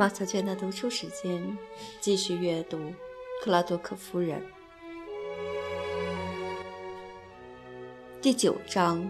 [0.00, 1.58] 马小娟的读书时间，
[2.00, 2.78] 继续阅读
[3.42, 4.40] 《克拉多克夫人》
[8.22, 9.06] 第九章。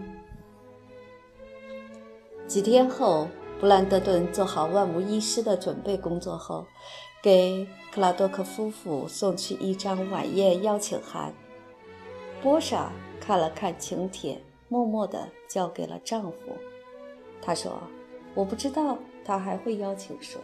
[2.45, 6.65] 几天后，布兰德顿做好万无一失的准备工作后，
[7.23, 11.33] 给克拉多克夫妇送去一张晚宴邀请函。
[12.41, 16.37] 波莎看了看请帖，默默地交给了丈夫。
[17.41, 17.81] 她说
[18.35, 20.37] ：“我不知道他还会邀请谁。”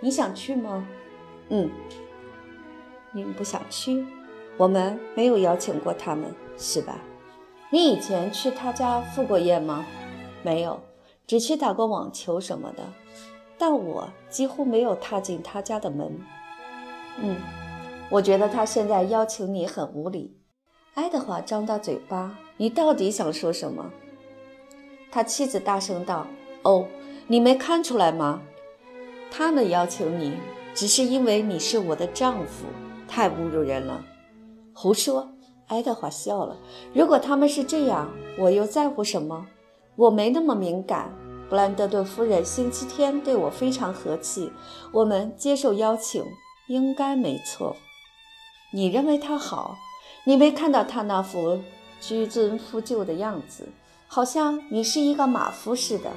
[0.00, 0.86] 你想去吗？
[1.50, 1.70] 嗯，
[3.12, 4.04] 你们不想去？
[4.56, 6.98] 我们没有邀请过他们，是吧？
[7.70, 9.86] 你以前去他家赴过宴吗？
[10.42, 10.80] 没有，
[11.26, 12.82] 只去打过网球什么的。
[13.58, 16.18] 但我几乎没有踏进他家的门。
[17.18, 17.36] 嗯，
[18.08, 20.34] 我觉得他现在邀请你很无理。
[20.94, 23.90] 爱德华张大嘴巴，你到底想说什么？
[25.10, 26.26] 他妻子大声道
[26.62, 26.86] ：“哦，
[27.26, 28.40] 你没看出来吗？”
[29.30, 30.34] 他们邀请你，
[30.74, 32.66] 只是因为你是我的丈夫，
[33.06, 34.04] 太侮辱人了。
[34.74, 35.28] 胡说！
[35.66, 36.56] 爱德华笑了。
[36.92, 39.46] 如果他们是这样，我又在乎什么？
[39.94, 41.14] 我没那么敏感。
[41.48, 44.50] 布兰德顿夫人星期天对我非常和气，
[44.92, 46.24] 我们接受邀请，
[46.68, 47.76] 应该没错。
[48.72, 49.76] 你认为他好？
[50.24, 51.60] 你没看到他那副
[52.00, 53.68] 居尊复旧的样子，
[54.06, 56.10] 好像你是一个马夫似的。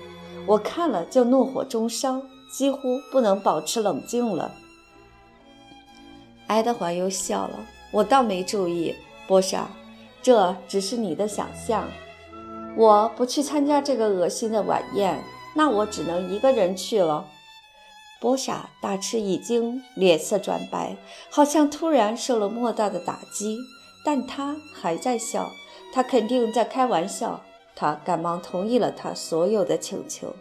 [0.45, 2.22] 我看了就怒火中烧。
[2.54, 4.54] 几乎不能保持冷静了。
[6.46, 7.66] 爱德华又笑了。
[7.92, 8.96] 我倒没注意，
[9.28, 9.68] 波莎，
[10.22, 11.88] 这只是你的想象。
[12.76, 15.24] 我不去参加这个恶心的晚宴，
[15.56, 17.28] 那我只能一个人去了。
[18.20, 20.98] 波莎大吃一惊，脸色转白，
[21.30, 23.59] 好像突然受了莫大的打击。
[24.03, 25.52] 但他还在笑，
[25.94, 27.42] 他肯定在开玩笑。
[27.75, 30.36] 他赶忙同意了他所有的请求。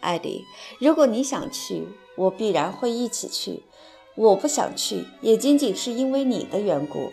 [0.00, 0.44] 艾迪，
[0.78, 3.62] 如果你想去，我必然会一起去。
[4.14, 7.10] 我不想去，也仅仅是因为你的缘故。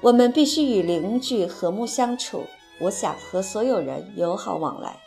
[0.00, 2.44] 我们必须与邻居和睦相处。
[2.80, 4.98] 我想和所有人友好往来。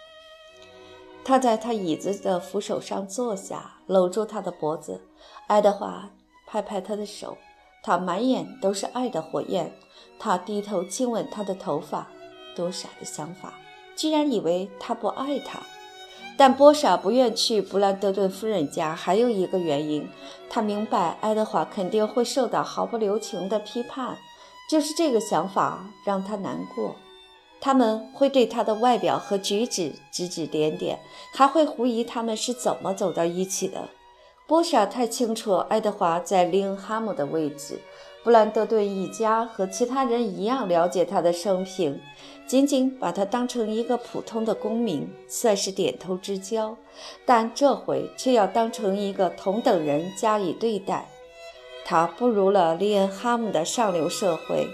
[1.24, 5.02] 他在他椅子的扶手上坐下，搂住他的脖子。
[5.48, 6.10] 爱德华
[6.48, 7.38] 拍拍他的手，
[7.84, 9.72] 他满眼都是爱的火焰。
[10.18, 12.08] 他低头亲吻他的头发。
[12.56, 13.54] 多傻的想法，
[13.96, 15.62] 居然以为他不爱他。
[16.40, 20.08] 但波莎不愿去布兰德顿夫人家，还有一个原因，
[20.50, 24.18] 他明白爱德华肯定会受到毫不留情的批判，
[24.70, 26.96] 就是这个想法让他难过。
[27.60, 31.02] 他们会对他的外表和举止指指点点，
[31.34, 33.90] 还会狐疑他们是怎么走到一起的。
[34.48, 37.82] 波莎太清楚爱德华在林哈姆的位置，
[38.24, 42.00] 布兰德顿一家和其他人一样了解他的生平。
[42.46, 46.76] 仅仅把他当成一个普通的公民，算是点头之交，
[47.24, 51.08] 但这回却要当成一个同等人加以对待。
[51.86, 54.68] 他步入了利恩哈姆的上流社会。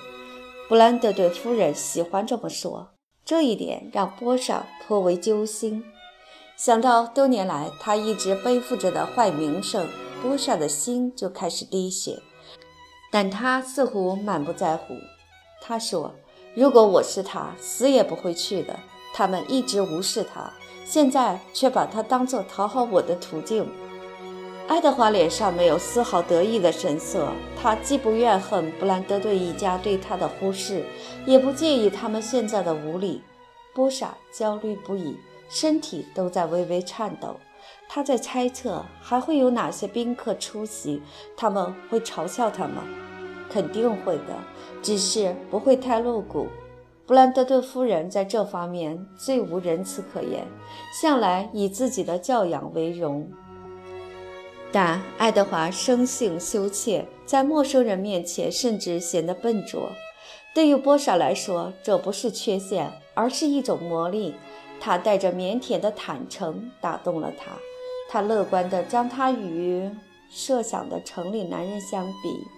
[0.69, 2.91] 布兰德顿夫人喜欢这么说，
[3.25, 5.83] 这一点让波莎颇为揪心。
[6.55, 9.85] 想到多年来他一直背负着的坏名声，
[10.21, 12.19] 波莎的心就开始滴血。
[13.15, 14.93] 但他似乎满不在乎。
[15.61, 16.13] 他说。
[16.53, 18.77] 如果我是他，死也不会去的。
[19.13, 20.51] 他们一直无视他，
[20.85, 23.69] 现在却把他当作讨好我的途径。
[24.67, 27.27] 爱德华脸上没有丝毫得意的神色，
[27.61, 30.85] 他既不怨恨布兰德顿一家对他的忽视，
[31.25, 33.21] 也不介意他们现在的无礼。
[33.73, 35.17] 波莎焦虑不已，
[35.49, 37.37] 身体都在微微颤抖。
[37.89, 41.01] 他在猜测还会有哪些宾客出席，
[41.35, 42.83] 他们会嘲笑他吗？
[43.55, 44.35] 肯定会的，
[44.81, 46.47] 只是不会太露骨。
[47.07, 50.45] 布兰德顿夫人在这方面最无仁慈可言，
[51.01, 53.25] 向来以自己的教养为荣。
[54.73, 59.89] 但爱德华生性羞怯，在陌生人面前甚至显得笨拙。
[60.53, 64.35] 对于波莎来说，这不是缺陷，而是一种魔力。
[64.81, 67.53] 他带着腼腆的坦诚打动了他。
[68.09, 69.89] 他乐观地将他与
[70.29, 72.54] 设想的城里男人相比。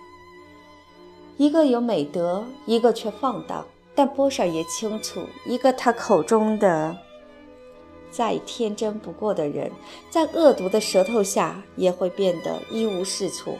[1.37, 3.65] 一个有美德，一个却放荡。
[3.93, 6.95] 但波莎也清楚，一个他口中的
[8.11, 9.71] 再天真不过的人，
[10.09, 13.57] 在恶毒的舌头下也会变得一无是处。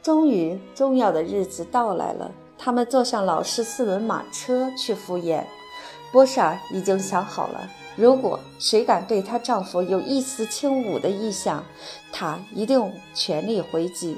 [0.00, 5.44] 终于，重要的日子到来了，他们坐上老式四轮马车去赴宴。
[6.12, 11.64] 波莎已经想好了，如果谁敢对她丈夫有一丝轻侮的意向，
[12.12, 14.16] 她一定全力回击。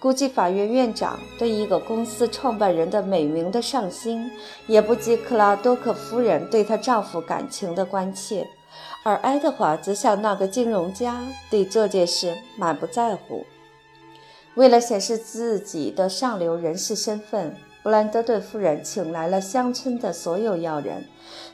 [0.00, 4.30] 估计法院院长对一个公司创办人的美名的上心，
[4.66, 8.46] 也不及克拉多克夫人对她丈夫感情的关切。
[9.02, 13.44] 而爱德华则像那个金融家，对这件事满不在乎。
[14.54, 21.04] 为了显示自己的上流人士身份，布兰德顿夫人请来了乡村的所有要人，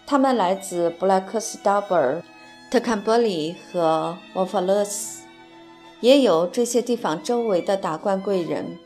[0.07, 2.23] 他们来自布莱克斯达伯尔、
[2.71, 5.24] 特坎伯里和沃法勒斯，
[6.05, 8.79] 也有这些地方周围的达官贵人。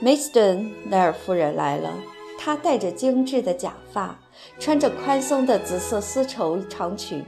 [0.00, 1.94] 梅斯顿奈尔夫人来了，
[2.36, 4.18] 她戴着精致的假发，
[4.58, 7.24] 穿着宽松的紫色丝绸长裙。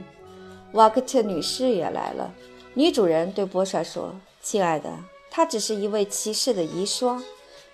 [0.73, 2.33] 瓦克特女士也来了。
[2.73, 4.13] 女主人对波莎说
[4.43, 4.89] ：“亲爱的，
[5.31, 7.23] 她只是一位骑士的遗孀，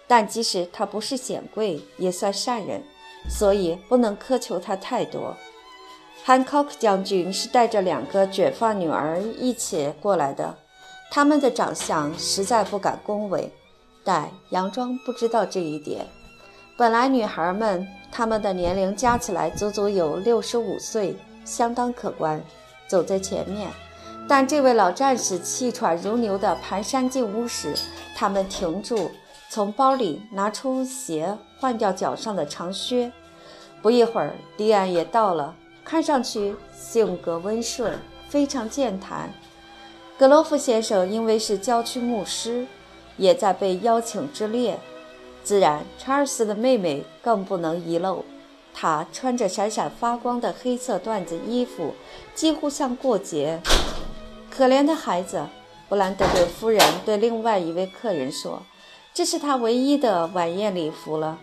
[0.05, 2.83] 但即使她不是显贵，也算善人，
[3.27, 5.35] 所以不能苛求她太多。”
[6.23, 10.55] 汉考克将军是带着两个卷发女儿一起过来的，
[11.13, 13.51] 他们的长相实在不敢恭维，
[14.01, 16.07] 但佯装不知道这一点。
[16.77, 22.41] 本来女孩们她们的年龄加起来足足有六十五岁，相当可观。
[22.87, 23.69] 走在前面，
[24.25, 27.73] 但这位老战士气喘如牛地蹒跚进屋时，
[28.15, 29.11] 他们停住，
[29.49, 33.11] 从包里拿出鞋换掉脚上的长靴。
[33.81, 35.53] 不一会儿，迪安也到了，
[35.83, 37.97] 看上去性格温顺，
[38.29, 39.29] 非常健谈。
[40.21, 42.67] 格罗夫先生因为是郊区牧师，
[43.17, 44.79] 也在被邀请之列，
[45.43, 48.23] 自然查尔斯的妹妹更不能遗漏。
[48.71, 51.95] 她穿着闪闪发光的黑色缎子衣服，
[52.35, 53.59] 几乎像过节。
[54.51, 55.47] 可怜的孩子，
[55.89, 58.61] 布兰德顿夫人对另外一位客人说
[59.15, 61.39] ：“这是他唯一的晚宴礼服了。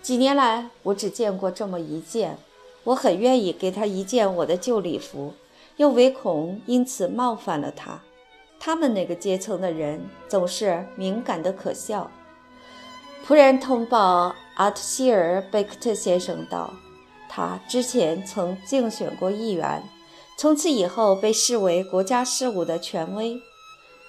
[0.00, 2.38] 几年来，我只见过这么一件。
[2.84, 5.34] 我很愿意给他一件我的旧礼服，
[5.76, 8.00] 又唯恐因此冒犯了他。
[8.64, 12.08] 他们那个阶层的人总是敏感的可笑。”
[13.26, 14.32] 仆人通报。
[14.56, 16.70] 阿特希尔·贝克特先生道
[17.26, 19.82] ：“他之前曾竞选过议员，
[20.36, 23.40] 从此以后被视为国家事务的权威。”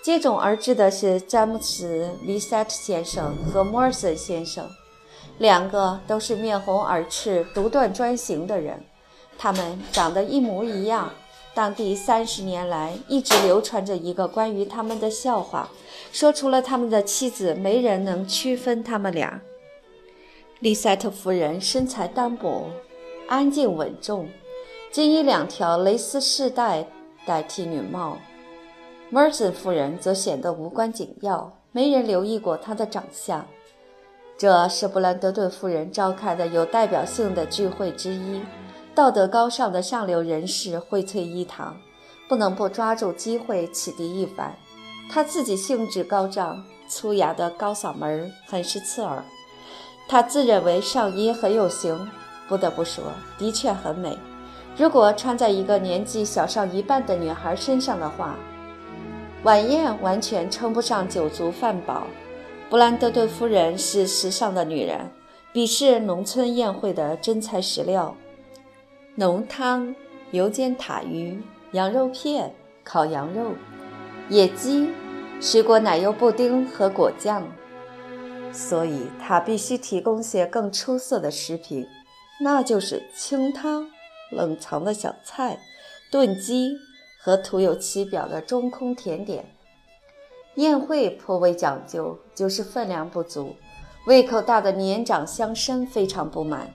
[0.03, 4.69] 接踵而至的是詹姆斯·利塞特先生和莫尔森先生，
[5.37, 8.83] 两个都是面红耳赤、独断专行的人。
[9.37, 11.09] 他们长得一模一样。
[11.55, 15.69] 当地三十年来一直流传着一个关于他们的笑话，
[16.11, 19.39] 说除了他们的妻子，没人能区分他们俩。
[20.59, 22.69] 丽塞特夫人身材单薄，
[23.27, 24.27] 安静稳重，
[24.91, 26.87] 仅以两条蕾丝饰带
[27.25, 28.17] 代替女帽。
[29.09, 33.45] 莫尔森夫人则显得无关紧要，没人留意过她的长相。
[34.35, 38.41] 这是布兰德顿夫人召开的有代表性的聚会之一，
[38.95, 41.75] 道德高尚的上流人士荟萃一堂，
[42.27, 44.55] 不能不抓住机会启迪一番。
[45.09, 49.23] 她自己兴致高涨，粗哑的高嗓门很是刺耳。
[50.07, 52.07] 他自认为上衣很有型，
[52.47, 53.03] 不得不说，
[53.39, 54.15] 的确很美。
[54.77, 58.35] 如果穿在一个年纪小上一半的女孩身上的话，
[59.43, 62.03] 晚宴完全称不上酒足饭饱。
[62.69, 65.09] 布兰德顿夫人是时尚的女人，
[65.53, 68.15] 鄙视农村宴会的真材实料：
[69.15, 69.93] 浓汤、
[70.31, 71.39] 油煎塔鱼、
[71.73, 72.51] 羊肉片、
[72.83, 73.51] 烤羊肉、
[74.27, 74.89] 野鸡、
[75.39, 77.43] 水果奶油布丁和果酱。
[78.51, 81.85] 所以，他必须提供些更出色的食品，
[82.41, 83.87] 那就是清汤、
[84.31, 85.59] 冷藏的小菜、
[86.11, 86.75] 炖鸡
[87.19, 89.45] 和徒有其表的中空甜点。
[90.55, 93.55] 宴会颇为讲究，就是分量不足。
[94.07, 96.73] 胃口大的年长乡绅非常不满。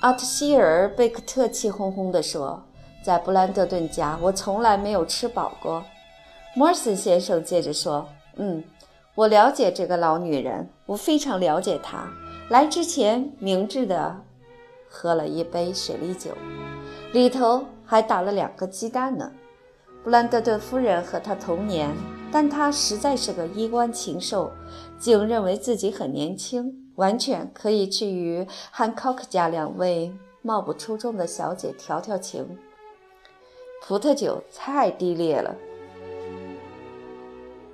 [0.00, 2.62] 阿特希尔·贝克特气哄哄地说
[3.04, 5.84] ：“在布兰德顿家，我从来没有吃饱过。”
[6.56, 8.64] 莫尔森先生接着说：“嗯。”
[9.14, 12.08] 我了解这个老女人，我非常了解她。
[12.48, 14.16] 来之前，明智的
[14.88, 16.30] 喝了一杯雪莉酒，
[17.12, 19.30] 里头还打了两个鸡蛋呢。
[20.02, 21.90] 布兰德顿夫人和她同年，
[22.32, 24.50] 但她实在是个衣冠禽兽，
[24.98, 32.58] 竟认为自己很年轻，完全可以去与汉考克家两位貌不出众的小姐调调情。
[33.82, 35.56] 葡萄酒太低劣了。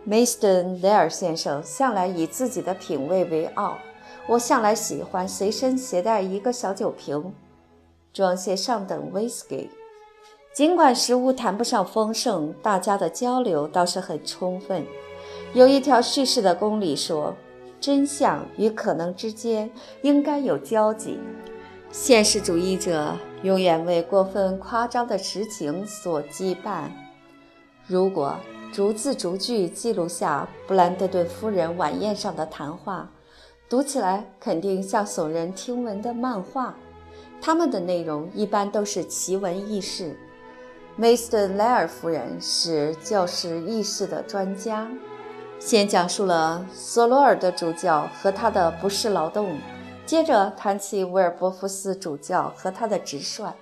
[0.04, 3.76] 梅斯顿雷尔先生向来以自己的品味为傲。
[4.28, 7.34] 我向来喜欢随身携带一个小酒瓶，
[8.12, 9.68] 装些上等威士忌。
[10.54, 14.86] 尽管食物谈不上丰盛，大家的交流倒是很充分。
[15.52, 17.34] 有一条叙事的公理说：
[17.80, 19.70] 真相与可能之间
[20.02, 21.18] 应该有交集。
[21.90, 26.90] 现实主义者永远为过分夸张的实情所羁绊。
[27.86, 28.36] 如果。
[28.72, 33.08] 逐字逐句记录下布兰德顿夫人晚宴上的谈话，
[33.70, 36.76] 读起来肯定像耸人听闻的漫画。
[37.40, 40.14] 他们的内容一般都是奇闻异事。
[40.94, 44.90] 梅斯顿莱尔夫人是教师轶事的专家，
[45.58, 49.58] 先讲述了索罗尔的主教和他的不是劳动，
[50.04, 53.52] 接着谈起威尔伯夫斯主教和他的直率。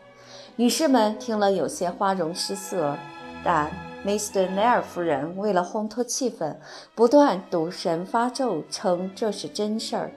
[0.56, 2.96] 女士们听了有些花容失色，
[3.42, 3.70] 但
[4.04, 6.56] 梅斯特莱尔夫人为了烘托气氛，
[6.94, 10.10] 不断赌神发咒，称这是真事儿。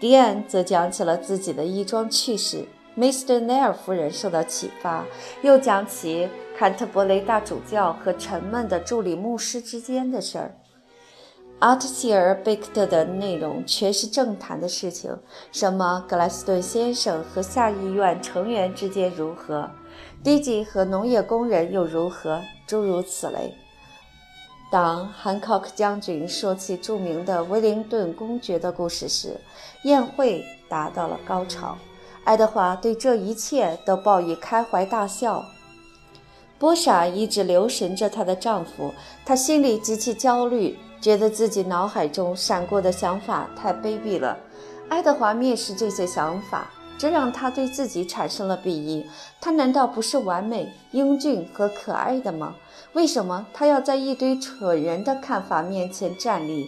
[0.00, 2.66] 迪安则讲起了自己的一桩趣事。
[2.94, 5.04] 梅斯特奈尔夫人受到启发，
[5.42, 6.26] 又讲起
[6.56, 10.54] 坎特伯雷大主教和沉闷的助理牧师之间的事儿。
[11.58, 15.16] 阿特希尔贝克特的内容全是政坛的事情，
[15.50, 19.70] 什么格莱斯顿先生和下议院成员之间如何，
[20.22, 23.54] 低级和农业工人又如何，诸如此类。
[24.70, 29.40] 当汉考克将军说起著名的威灵顿公爵的故事时，
[29.84, 31.78] 宴会达到了高潮。
[32.24, 35.42] 爱德华对这一切都报以开怀大笑。
[36.58, 38.92] 波莎一直留神着她的丈夫，
[39.24, 44.36] 她心里极其焦虑，觉得自己脑海中闪过的想法太卑鄙了。
[44.88, 49.06] 爱德华蔑视这些想法，这让他对自己产生了鄙夷。
[49.40, 52.54] 他难道不是完美、英俊和可爱的吗？
[52.92, 56.66] 为什么他要在一堆蠢人的看法面前站立？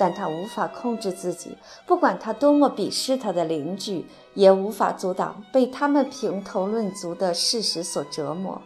[0.00, 8.62] 但他无法控制自己，不管他多么鄙视他的邻居，也无法阻挡被他们评头论足的事实所折磨。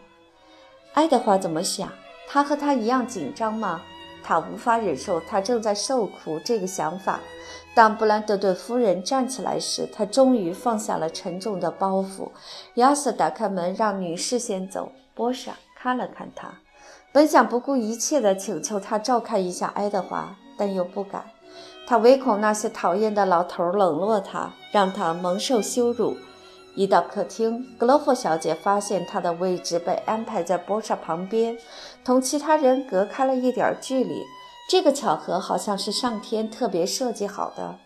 [0.92, 1.90] 爱德华怎么想？
[2.28, 3.80] 他和他一样紧张吗？
[4.22, 7.20] 他无法忍受他正在受苦这个想法。
[7.74, 12.28] 当布兰德顿夫人站起来时，他终于放下了沉重的包袱。
[12.74, 14.92] 亚瑟打开门，让女士先走。
[15.14, 16.52] 波莎看了看他，
[17.12, 20.36] 本想不顾一切地请求他照看一下爱德华。
[20.58, 21.24] 但又不敢，
[21.86, 26.14] 他唯恐那些讨厌的老头冷落他，让他蒙受羞辱。
[26.74, 31.56] 一到客厅，格罗夫小姐发现她的位置被安排在波莎旁边，
[32.04, 34.22] 同其他人隔开了一点距离。
[34.68, 37.78] 这个巧合好像是上天特别设计好的。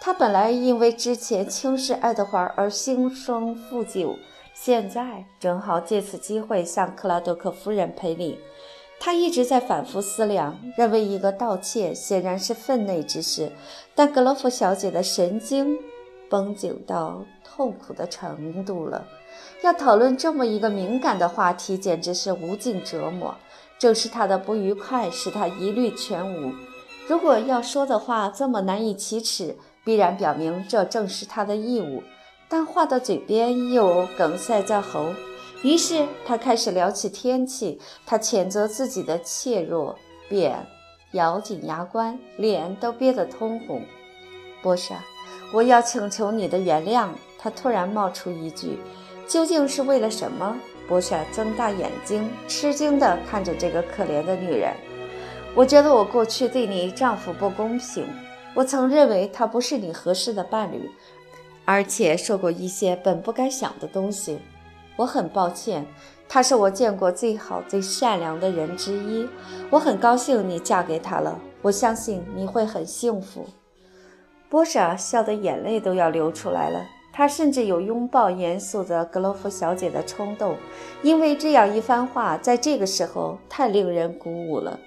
[0.00, 4.16] 她本来因为之前轻视爱德华而心生负疚，
[4.52, 8.40] 现在正好借此机会向克拉德克夫人赔礼。
[8.98, 13.50] 他一直在反复思量，认为一个盗窃显然是分内之事，
[13.96, 15.76] 但格罗夫小姐的神经
[16.32, 19.06] 绷紧到痛苦的程度了。
[19.62, 23.34] 要讨论这么一个敏感的话题，简直是无尽折磨。
[23.78, 26.54] 正是他的不愉快使他疑虑全无。
[27.06, 32.02] 如果要说的话这么难以启齿，必然表明这正是他的义务。
[32.48, 35.12] 但话到嘴边又哽塞在喉。
[35.62, 39.96] 于是他开始聊起天气，他谴责自己的怯弱，
[40.28, 40.66] 便
[41.12, 43.82] 咬紧牙关，脸都憋得通红。
[44.62, 45.02] 波莎，
[45.52, 47.08] 我要请求你的原谅。
[47.38, 48.78] 他突然冒出一句
[49.26, 50.56] ：“究竟是为了什么？”
[50.88, 54.72] 波莎睁大眼睛，吃惊地看着这个可怜的女人。
[55.54, 58.06] 我觉得我过去对你丈夫不公平。
[58.54, 60.90] 我曾认为他不是你合适的伴侣，
[61.64, 64.38] 而且说过一些本不该想的东西。
[64.96, 65.86] 我很抱歉，
[66.28, 69.26] 他是我见过最好、最善良的人之一。
[69.70, 73.46] 我很高兴你嫁给他了，我相信你会很幸福。
[74.52, 80.58] 波莎笑得眼泪都要流出来了，她甚至有拥抱严肃的格罗夫小姐的冲动，
[81.02, 84.78] 因为这样一番话在这个时候太令人鼓舞了。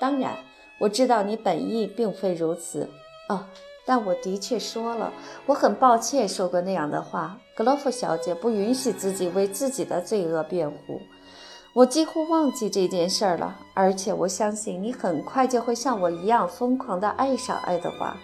[0.00, 0.32] 当然，
[0.80, 2.90] 我知道你本意并非如此。
[3.28, 3.44] 哦。
[3.86, 5.12] 但我的确说了，
[5.46, 7.38] 我很抱歉说过那样的话。
[7.54, 11.00] 格洛夫小姐不允许自己为自己的罪恶辩护。
[11.72, 18.16] 我几乎忘记这件事儿了，而且我相信你很快就会像我一样疯狂地爱上爱德华。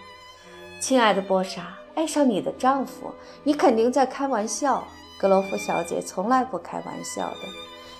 [0.87, 3.11] 亲爱的波莎，爱上你的丈夫？
[3.41, 4.83] 你肯定在开玩笑。
[5.17, 7.37] 格罗夫小姐从来不开玩笑的。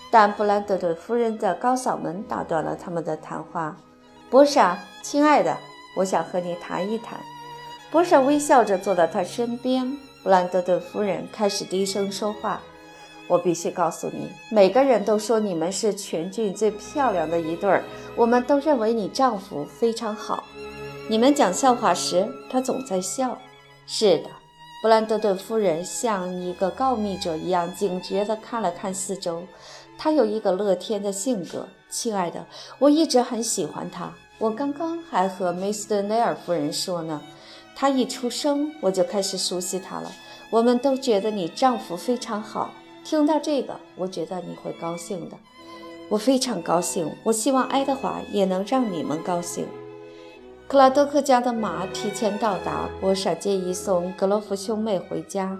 [0.08, 3.76] 但布兰德顿夫人的高嗓门打断了他们的谈话。
[4.30, 5.58] 波莎，亲爱的，
[5.96, 7.18] 我想和你谈一谈。
[7.90, 9.98] 波莎微笑着坐到他身边。
[10.22, 12.60] 布兰德顿夫人开始低声说话
[13.26, 17.82] ：“我必须告诉你，每个人都说你们是全郡最漂亮的一对儿。
[18.14, 20.44] 我们都认为你丈夫非常好。
[21.08, 23.38] 你们讲笑话时，他总在笑。”
[23.86, 24.30] 是的，
[24.82, 29.44] 布兰德顿夫人像一个告密者一样警觉地看了看四周。
[29.96, 32.44] 他有一个乐天的性格，亲爱的，
[32.80, 34.12] 我一直很喜欢他。
[34.38, 37.22] 我刚刚还和梅斯特内尔夫人说呢。
[37.78, 40.10] 他一出生，我就开始熟悉他了。
[40.50, 42.70] 我们都觉得你丈夫非常好。
[43.04, 45.36] 听到这个，我觉得你会高兴的。
[46.08, 47.14] 我非常高兴。
[47.22, 49.66] 我希望爱德华也能让你们高兴。
[50.68, 55.56] 克拉多克家的马提前到达，波莎建议送格罗夫兄妹回家。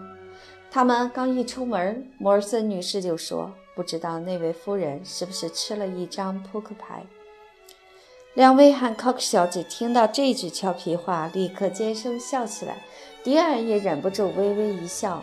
[0.69, 7.05] 他们刚一出门，摩尔森女士就说：“不知道那位夫人是不是吃了一张扑克牌。
[8.35, 12.83] 两位汉考克小姐听到这句俏皮话，立刻尖声笑起来。
[13.23, 15.23] 迪尔也忍不住微微一笑。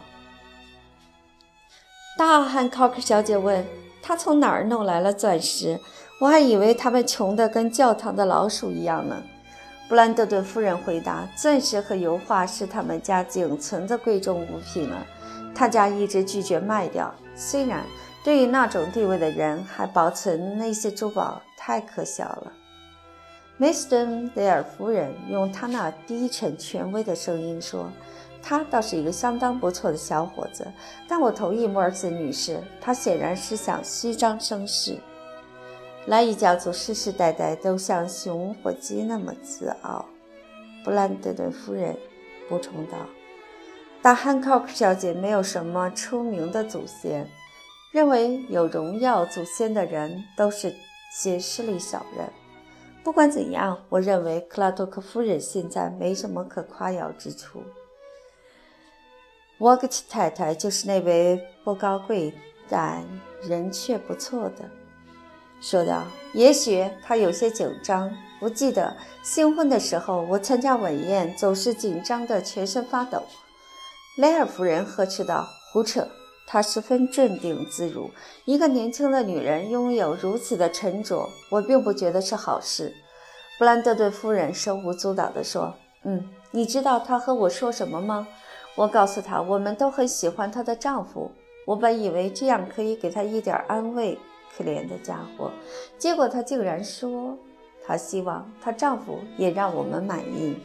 [2.17, 3.65] 大汉考克小姐问
[4.01, 5.77] 他从哪儿弄来了钻石，
[6.21, 9.21] 我还以为他们穷得跟教堂的老鼠一样呢。
[9.93, 15.05] 布兰德顿夫人回答：“钻石和油画是他们家仅存的贵重物品了，
[15.53, 17.13] 他家一直拒绝卖掉。
[17.35, 17.85] 虽然
[18.23, 22.51] 对于那种地位的人还保存那些珠宝，太可笑了。”
[23.57, 27.87] 梅斯顿雷尔夫人用她那低沉权威的声音说
[28.41, 30.65] ：“他倒是一个相当不错的小伙子，
[31.07, 34.97] 但我同意莫尔斯女士，他显然是想虚张声势。
[36.05, 40.05] 莱伊家族世世代代都像熊火鸡那么自傲。”
[40.83, 41.97] 布兰德顿夫人
[42.49, 42.97] 补充道
[44.01, 47.29] ：“大汉考克小姐没有什么出名的祖先，
[47.93, 50.75] 认为有荣耀祖先的人都是
[51.17, 52.27] 些势利小人。”
[53.01, 57.63] 不管怎样，我认为克拉多克夫人现在没什么可夸耀之处。
[59.59, 62.33] 沃格奇太太就是那位不高贵
[62.69, 63.03] 但
[63.41, 64.69] 人却不错的，
[65.63, 66.03] 说道。
[66.33, 68.11] 也许她有些紧张。
[68.41, 68.93] 我记得
[69.23, 73.23] 新婚的时候，我参加晚宴总是紧张的全身发抖。
[74.17, 76.05] 雷尔夫人呵斥道：“胡扯！
[76.45, 78.11] 她十分镇定自如。
[78.43, 82.93] 一个年轻的女人拥有如此的沉着，我并不觉得是好事。”
[83.57, 88.27] 布兰德顿夫人手舞足蹈地说：“嗯，你知道她和我说什么吗？
[88.75, 91.31] 我告诉她，我们都很喜欢她的丈夫。
[91.65, 94.19] 我本以为这样可以给她一点安慰，
[94.57, 95.51] 可怜的家伙。
[95.97, 97.37] 结果她竟然说，
[97.85, 100.57] 她希望她丈夫也让我们满意。”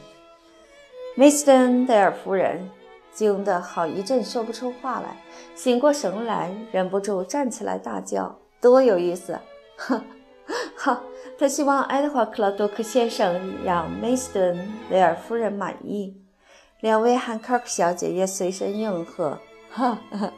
[1.16, 2.68] 梅斯顿戴尔夫人
[3.12, 5.16] 惊得好一阵说不出话来，
[5.54, 9.38] 醒过神来，忍不住站起来大叫：“多有意思！”
[9.76, 10.04] 哈。
[10.76, 11.02] 哈，
[11.38, 16.16] 他希望爱德华·克劳多克先生让梅斯顿雷尔夫人满意。
[16.80, 19.38] 两位汉克尔克小姐也随声应和。
[19.70, 20.32] 哈哈，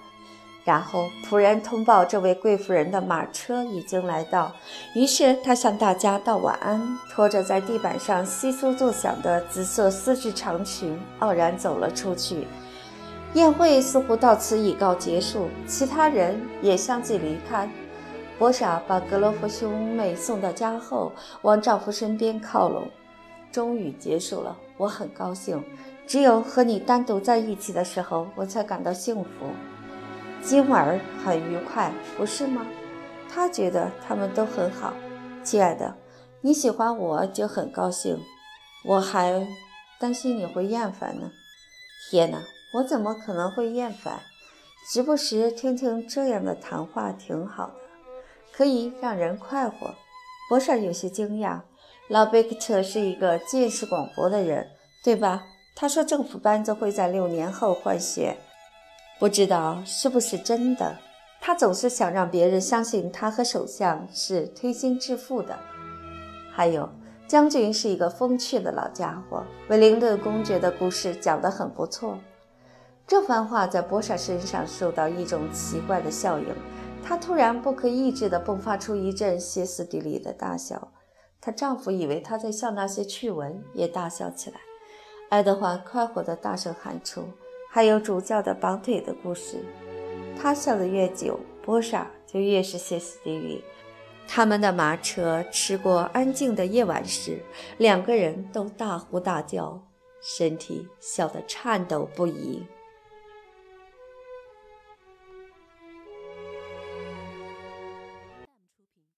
[0.64, 4.52] 然后仆人通报这位贵妇人的马车已经来到，
[4.94, 12.46] 于是他向大家道晚安，拖着在地板上窸窣作响的紫色丝质长裙，傲然走了出去。
[13.34, 17.68] 宴会似乎到此已告结束，其他人也相继离开。
[18.38, 22.88] 博莎把格罗夫兄妹送到家后，往丈夫身边靠拢。
[23.52, 25.62] 终于结束了，我很高兴。
[26.06, 29.28] 只有和你单独在一起的时候，我才感到幸福。
[30.42, 32.66] 今晚很愉快，不是吗？
[33.28, 34.94] 他觉得他们都很好。
[35.44, 35.94] 亲爱的，
[36.40, 38.18] 你喜欢我就很高兴。
[38.84, 39.46] 我还
[39.98, 41.30] 担心你会厌烦呢。
[42.10, 42.42] 天哪，
[42.74, 44.20] 我怎么可能会厌烦？
[44.90, 47.74] 时不时听听这样的谈话挺好的。
[48.50, 49.94] 可以让人快活。
[50.48, 51.60] 博士有些惊讶。
[52.08, 54.66] 老贝克特是一个见识广博的人，
[55.04, 55.44] 对吧？
[55.76, 58.36] 他说政府班子会在六年后换血，
[59.20, 60.96] 不知道是不是真的。
[61.42, 65.58] 他总是想让别人相信他和首相是推心置腹的。
[66.50, 66.88] 还有，
[67.28, 69.44] 将军是一个风趣的老家伙。
[69.68, 72.18] 威灵顿公爵的故事讲得很不错。
[73.06, 76.46] 这番话在博士身上受到一种奇怪的效应。
[77.04, 80.92] 她突然不可抑制地迸发出一阵歇斯底里的大笑，
[81.42, 84.56] 她丈夫以为她在笑那些趣闻，也大笑起来。
[85.28, 87.24] 爱德华快活地大声喊出
[87.70, 89.64] ：“还有主教的绑腿的故事。”
[90.36, 93.64] 他笑得越久，波莎就越是歇斯底里。
[94.26, 97.38] 他们的马车驰过安静的夜晚时，
[97.78, 99.82] 两个人都大呼大叫，
[100.22, 102.64] 身体笑得颤抖不已。